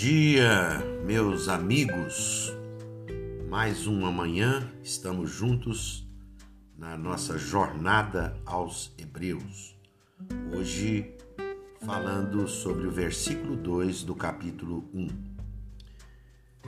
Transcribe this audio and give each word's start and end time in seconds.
dia, 0.00 0.78
meus 1.04 1.46
amigos. 1.46 2.50
Mais 3.50 3.86
uma 3.86 4.10
manhã 4.10 4.66
estamos 4.82 5.30
juntos 5.30 6.08
na 6.74 6.96
nossa 6.96 7.36
jornada 7.36 8.34
aos 8.46 8.94
Hebreus. 8.96 9.76
Hoje 10.56 11.18
falando 11.84 12.48
sobre 12.48 12.86
o 12.86 12.90
versículo 12.90 13.54
2 13.56 14.02
do 14.02 14.14
capítulo 14.14 14.88
1. 14.94 15.08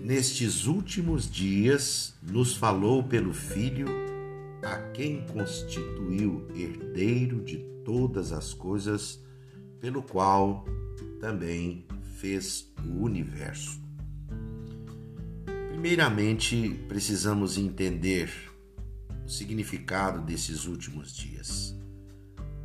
Nestes 0.00 0.64
últimos 0.64 1.30
dias 1.30 2.14
nos 2.22 2.56
falou 2.56 3.04
pelo 3.04 3.34
Filho, 3.34 3.88
a 4.62 4.78
quem 4.92 5.26
constituiu 5.26 6.48
herdeiro 6.56 7.42
de 7.42 7.58
todas 7.84 8.32
as 8.32 8.54
coisas, 8.54 9.22
pelo 9.80 10.02
qual 10.02 10.64
também 11.20 11.84
fez 12.18 12.72
o 12.84 13.04
universo. 13.04 13.80
Primeiramente, 15.70 16.70
precisamos 16.88 17.56
entender 17.56 18.28
o 19.24 19.28
significado 19.28 20.20
desses 20.22 20.66
últimos 20.66 21.14
dias. 21.14 21.78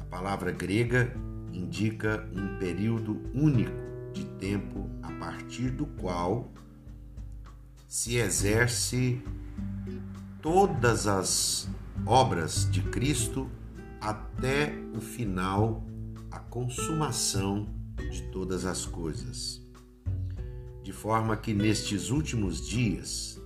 A 0.00 0.04
palavra 0.04 0.50
grega 0.50 1.14
indica 1.52 2.28
um 2.34 2.58
período 2.58 3.22
único 3.32 3.86
de 4.12 4.24
tempo 4.38 4.90
a 5.02 5.12
partir 5.12 5.70
do 5.70 5.86
qual 5.86 6.52
se 7.86 8.16
exerce 8.16 9.22
todas 10.42 11.06
as 11.06 11.68
obras 12.04 12.68
de 12.70 12.82
Cristo 12.82 13.48
até 14.00 14.72
o 14.92 15.00
final, 15.00 15.86
a 16.30 16.40
consumação 16.40 17.75
de 18.10 18.22
todas 18.30 18.64
as 18.64 18.84
coisas. 18.86 19.62
De 20.82 20.92
forma 20.92 21.36
que 21.36 21.52
nestes 21.52 22.10
últimos 22.10 22.66
dias 22.66 23.40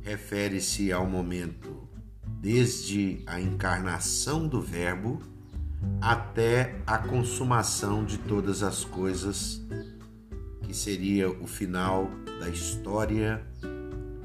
refere-se 0.00 0.92
ao 0.92 1.06
momento 1.06 1.88
desde 2.40 3.22
a 3.26 3.40
encarnação 3.40 4.48
do 4.48 4.60
Verbo 4.60 5.20
até 6.00 6.80
a 6.86 6.98
consumação 6.98 8.04
de 8.04 8.18
todas 8.18 8.62
as 8.62 8.84
coisas, 8.84 9.60
que 10.62 10.74
seria 10.74 11.30
o 11.30 11.46
final 11.46 12.10
da 12.40 12.48
história 12.48 13.44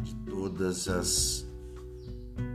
de 0.02 0.16
todas 0.30 0.88
as, 0.88 1.46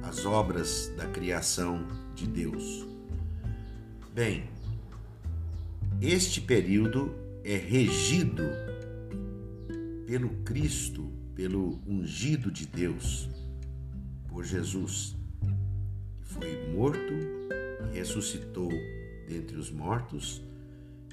as 0.03 0.25
obras 0.25 0.93
da 0.97 1.07
criação 1.07 1.87
de 2.15 2.27
Deus. 2.27 2.87
Bem, 4.13 4.51
este 6.03 6.41
período 6.41 7.15
é 7.45 7.57
regido 7.57 8.43
pelo 10.05 10.31
Cristo, 10.43 11.13
pelo 11.33 11.81
ungido 11.87 12.51
de 12.51 12.67
Deus, 12.67 13.31
por 14.29 14.45
Jesus, 14.45 15.17
que 16.21 16.27
foi 16.27 16.73
morto 16.73 17.13
e 17.93 17.99
ressuscitou 17.99 18.69
dentre 19.29 19.57
os 19.57 19.71
mortos, 19.71 20.43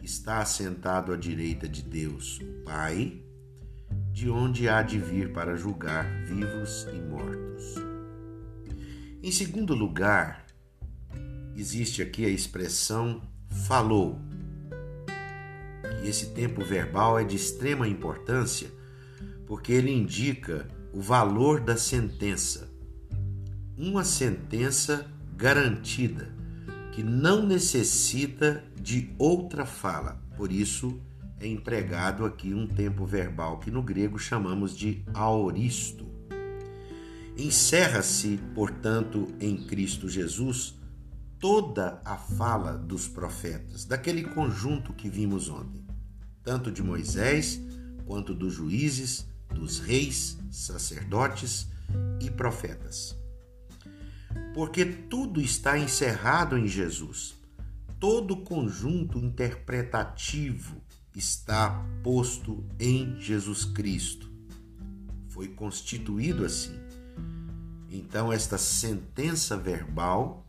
está 0.01 0.39
assentado 0.39 1.13
à 1.13 1.15
direita 1.15 1.69
de 1.69 1.83
Deus, 1.83 2.39
o 2.39 2.63
Pai, 2.63 3.21
de 4.11 4.27
onde 4.27 4.67
há 4.67 4.81
de 4.81 4.97
vir 4.97 5.31
para 5.31 5.55
julgar 5.55 6.25
vivos 6.25 6.87
e 6.91 6.99
mortos. 6.99 7.75
Em 9.21 9.31
segundo 9.31 9.75
lugar, 9.75 10.47
existe 11.55 12.01
aqui 12.01 12.25
a 12.25 12.29
expressão 12.29 13.21
falou 13.67 14.28
e 16.03 16.09
esse 16.09 16.27
tempo 16.27 16.63
verbal 16.63 17.19
é 17.19 17.23
de 17.23 17.35
extrema 17.35 17.87
importância 17.87 18.79
porque 19.49 19.73
ele 19.73 19.91
indica 19.91 20.67
o 20.93 21.01
valor 21.01 21.59
da 21.59 21.75
sentença. 21.75 22.69
Uma 23.75 24.03
sentença 24.03 25.11
garantida, 25.35 26.31
que 26.91 27.01
não 27.01 27.47
necessita 27.47 28.63
de 28.79 29.11
outra 29.17 29.65
fala. 29.65 30.21
Por 30.37 30.51
isso 30.51 31.01
é 31.39 31.47
empregado 31.47 32.23
aqui 32.25 32.53
um 32.53 32.67
tempo 32.67 33.07
verbal 33.07 33.57
que 33.57 33.71
no 33.71 33.81
grego 33.81 34.19
chamamos 34.19 34.77
de 34.77 35.03
aoristo. 35.15 36.05
Encerra-se, 37.35 38.39
portanto, 38.53 39.29
em 39.39 39.57
Cristo 39.57 40.07
Jesus 40.07 40.77
toda 41.39 41.99
a 42.05 42.17
fala 42.17 42.73
dos 42.73 43.07
profetas, 43.07 43.83
daquele 43.83 44.25
conjunto 44.25 44.93
que 44.93 45.09
vimos 45.09 45.49
ontem 45.49 45.88
tanto 46.49 46.71
de 46.71 46.81
Moisés 46.81 47.61
quanto 48.07 48.33
dos 48.33 48.55
juízes, 48.55 49.27
dos 49.53 49.77
reis, 49.77 50.35
sacerdotes 50.49 51.67
e 52.19 52.31
profetas. 52.31 53.15
Porque 54.55 54.83
tudo 54.83 55.39
está 55.39 55.77
encerrado 55.77 56.57
em 56.57 56.67
Jesus. 56.67 57.35
Todo 57.99 58.31
o 58.31 58.41
conjunto 58.41 59.19
interpretativo 59.19 60.81
está 61.15 61.85
posto 62.01 62.65
em 62.79 63.15
Jesus 63.19 63.63
Cristo. 63.63 64.27
Foi 65.27 65.49
constituído 65.49 66.43
assim. 66.43 66.79
Então, 67.91 68.33
esta 68.33 68.57
sentença 68.57 69.55
verbal 69.55 70.43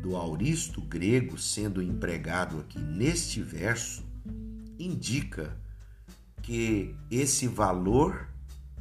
do 0.00 0.16
auristo 0.16 0.80
grego 0.80 1.36
sendo 1.36 1.82
empregado 1.82 2.58
aqui 2.58 2.78
neste 2.78 3.42
verso 3.42 4.07
indica 4.78 5.56
que 6.42 6.94
esse 7.10 7.46
valor 7.46 8.28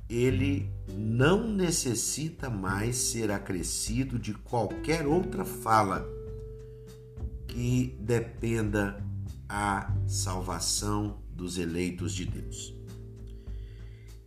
ele 0.10 0.72
não 0.98 1.48
necessita 1.48 2.50
mais 2.50 2.96
ser 2.96 3.30
acrescido 3.30 4.18
de 4.18 4.34
qualquer 4.34 5.06
outra 5.06 5.44
fala 5.44 6.08
que 7.48 7.98
dependa 8.00 9.04
a 9.50 9.94
salvação 10.08 11.20
dos 11.30 11.58
eleitos 11.58 12.14
de 12.14 12.26
Deus. 12.26 12.74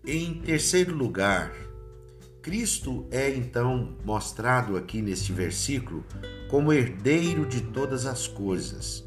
Em 0.04 0.34
terceiro 0.40 0.94
lugar, 0.94 1.52
Cristo 2.42 3.06
é 3.10 3.34
então 3.34 3.96
mostrado 4.04 4.76
aqui 4.76 5.02
neste 5.02 5.32
versículo 5.32 6.04
como 6.48 6.72
herdeiro 6.72 7.46
de 7.46 7.60
todas 7.60 8.06
as 8.06 8.26
coisas 8.26 9.04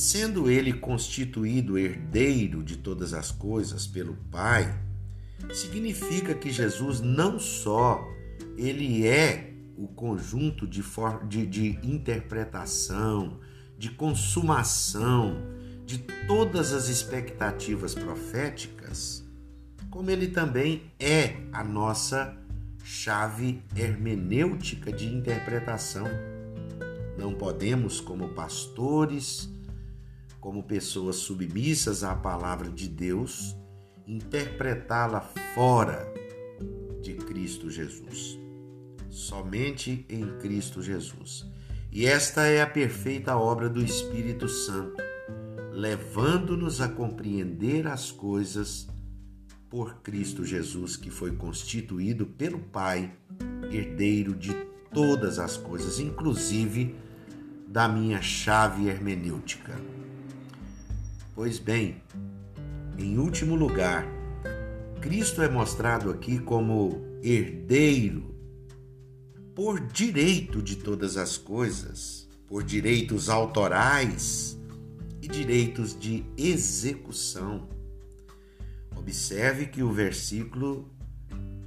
Sendo 0.00 0.50
ele 0.50 0.72
constituído 0.72 1.76
herdeiro 1.76 2.62
de 2.62 2.78
todas 2.78 3.12
as 3.12 3.30
coisas 3.30 3.86
pelo 3.86 4.16
Pai, 4.30 4.74
significa 5.52 6.32
que 6.32 6.50
Jesus 6.50 7.02
não 7.02 7.38
só 7.38 8.02
ele 8.56 9.06
é 9.06 9.52
o 9.76 9.86
conjunto 9.86 10.66
de, 10.66 10.82
de, 11.28 11.44
de 11.44 11.78
interpretação, 11.86 13.40
de 13.76 13.90
consumação 13.90 15.36
de 15.84 15.98
todas 16.26 16.72
as 16.72 16.88
expectativas 16.88 17.94
proféticas, 17.94 19.22
como 19.90 20.10
ele 20.10 20.28
também 20.28 20.90
é 20.98 21.36
a 21.52 21.62
nossa 21.62 22.34
chave 22.82 23.62
hermenêutica 23.76 24.90
de 24.90 25.04
interpretação. 25.14 26.06
Não 27.18 27.34
podemos, 27.34 28.00
como 28.00 28.30
pastores, 28.30 29.59
como 30.40 30.62
pessoas 30.62 31.16
submissas 31.16 32.02
à 32.02 32.14
palavra 32.14 32.70
de 32.70 32.88
Deus, 32.88 33.56
interpretá-la 34.06 35.20
fora 35.54 36.12
de 37.02 37.14
Cristo 37.14 37.70
Jesus. 37.70 38.38
Somente 39.08 40.06
em 40.08 40.26
Cristo 40.38 40.82
Jesus. 40.82 41.46
E 41.92 42.06
esta 42.06 42.46
é 42.46 42.62
a 42.62 42.66
perfeita 42.66 43.36
obra 43.36 43.68
do 43.68 43.82
Espírito 43.82 44.48
Santo, 44.48 45.02
levando-nos 45.72 46.80
a 46.80 46.88
compreender 46.88 47.86
as 47.86 48.10
coisas 48.10 48.88
por 49.68 49.96
Cristo 49.96 50.44
Jesus, 50.44 50.96
que 50.96 51.10
foi 51.10 51.32
constituído 51.36 52.26
pelo 52.26 52.58
Pai, 52.58 53.12
herdeiro 53.70 54.34
de 54.34 54.52
todas 54.92 55.38
as 55.38 55.56
coisas, 55.56 56.00
inclusive 56.00 56.94
da 57.68 57.88
minha 57.88 58.20
chave 58.20 58.88
hermenêutica. 58.88 59.74
Pois 61.40 61.58
bem, 61.58 62.02
em 62.98 63.16
último 63.16 63.54
lugar, 63.54 64.06
Cristo 65.00 65.40
é 65.40 65.48
mostrado 65.48 66.10
aqui 66.10 66.38
como 66.38 67.00
herdeiro 67.22 68.34
por 69.54 69.80
direito 69.80 70.60
de 70.60 70.76
todas 70.76 71.16
as 71.16 71.38
coisas, 71.38 72.28
por 72.46 72.62
direitos 72.62 73.30
autorais 73.30 74.58
e 75.22 75.26
direitos 75.26 75.98
de 75.98 76.26
execução. 76.36 77.70
Observe 78.94 79.64
que 79.64 79.82
o 79.82 79.90
versículo 79.90 80.90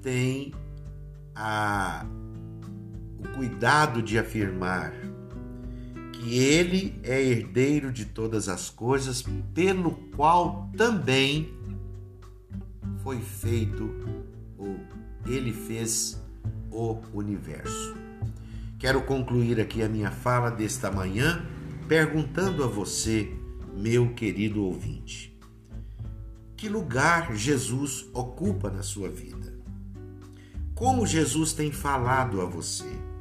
tem 0.04 0.54
a, 1.34 2.06
o 3.18 3.28
cuidado 3.30 4.04
de 4.04 4.20
afirmar 4.20 4.94
que 6.24 6.38
ele 6.38 6.98
é 7.04 7.22
herdeiro 7.22 7.92
de 7.92 8.06
todas 8.06 8.48
as 8.48 8.70
coisas, 8.70 9.22
pelo 9.54 9.92
qual 10.16 10.70
também 10.78 11.54
foi 13.04 13.20
feito 13.20 13.94
ou 14.58 14.80
ele 15.26 15.52
fez 15.52 16.18
o 16.72 16.98
universo. 17.14 17.98
Quero 18.80 19.02
concluir 19.02 19.60
aqui 19.60 19.84
a 19.84 19.90
minha 19.90 20.12
fala 20.12 20.50
desta 20.50 20.90
manhã 20.90 21.46
perguntando 21.90 22.64
a 22.64 22.68
você, 22.68 23.30
meu 23.76 24.14
querido 24.14 24.64
ouvinte, 24.64 25.38
que 26.56 26.70
lugar 26.70 27.36
Jesus 27.36 28.10
ocupa 28.14 28.70
na 28.70 28.82
sua 28.82 29.10
vida? 29.10 29.54
Como 30.74 31.06
Jesus 31.06 31.52
tem 31.52 31.70
falado 31.70 32.40
a 32.40 32.46
você? 32.46 33.13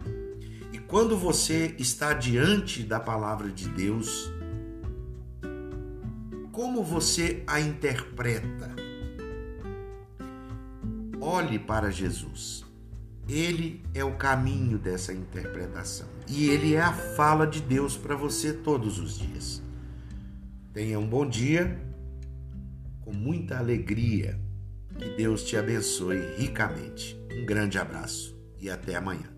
Quando 0.93 1.17
você 1.17 1.75
está 1.79 2.13
diante 2.13 2.83
da 2.83 3.01
palavra 3.01 3.51
de 3.51 3.67
Deus, 3.67 4.31
como 6.53 6.85
você 6.85 7.43
a 7.47 7.59
interpreta? 7.59 8.77
Olhe 11.19 11.59
para 11.59 11.91
Jesus. 11.91 12.63
Ele 13.27 13.83
é 13.95 14.05
o 14.05 14.19
caminho 14.19 14.79
dessa 14.79 15.15
interpretação 15.15 16.09
e 16.29 16.51
ele 16.51 16.75
é 16.75 16.83
a 16.83 16.93
fala 16.93 17.47
de 17.47 17.63
Deus 17.63 17.97
para 17.97 18.15
você 18.15 18.53
todos 18.53 18.99
os 18.99 19.19
dias. 19.19 19.63
Tenha 20.75 20.99
um 20.99 21.09
bom 21.09 21.27
dia, 21.27 21.81
com 23.01 23.15
muita 23.15 23.57
alegria. 23.57 24.39
Que 24.99 25.09
Deus 25.17 25.43
te 25.43 25.57
abençoe 25.57 26.21
ricamente. 26.37 27.19
Um 27.33 27.47
grande 27.47 27.79
abraço 27.79 28.39
e 28.61 28.69
até 28.69 28.95
amanhã. 28.95 29.33